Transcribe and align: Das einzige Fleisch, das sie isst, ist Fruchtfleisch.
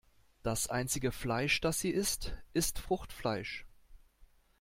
Das 0.41 0.67
einzige 0.67 1.11
Fleisch, 1.11 1.61
das 1.61 1.79
sie 1.79 1.91
isst, 1.91 2.35
ist 2.53 2.79
Fruchtfleisch. 2.79 3.67